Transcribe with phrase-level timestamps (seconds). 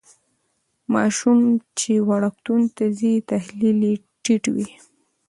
[0.93, 1.39] ماشوم
[1.79, 4.69] چې وړکتون ته ځي تحلیل یې ټیټ وي.